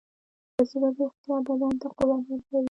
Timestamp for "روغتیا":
0.97-1.35